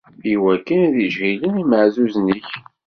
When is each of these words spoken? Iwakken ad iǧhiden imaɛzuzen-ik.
Iwakken 0.33 0.79
ad 0.87 0.95
iǧhiden 1.05 1.61
imaɛzuzen-ik. 1.63 2.49